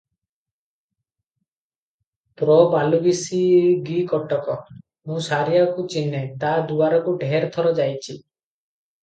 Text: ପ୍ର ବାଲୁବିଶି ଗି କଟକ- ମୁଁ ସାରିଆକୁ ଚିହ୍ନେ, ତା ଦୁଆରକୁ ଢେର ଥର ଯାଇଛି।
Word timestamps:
ପ୍ର 2.41 2.55
ବାଲୁବିଶି 2.71 3.41
ଗି 3.91 3.99
କଟକ- 4.13 4.57
ମୁଁ 5.11 5.23
ସାରିଆକୁ 5.27 5.87
ଚିହ୍ନେ, 5.97 6.23
ତା 6.47 6.57
ଦୁଆରକୁ 6.73 7.17
ଢେର 7.27 7.53
ଥର 7.59 7.77
ଯାଇଛି। 7.83 8.19